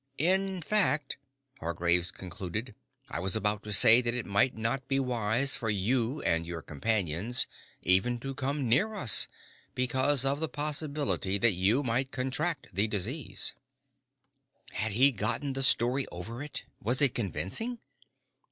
[0.17, 1.17] In fact,"
[1.59, 2.73] Hargraves concluded,
[3.11, 6.63] "I was about to say that it might not be wise for you and your
[6.63, 7.45] companions
[7.83, 9.27] even to come near us,
[9.75, 13.53] because of the possibility that you might contract the disease."
[14.71, 16.65] Had he gotten the story over it?
[16.81, 17.77] Was it convincing?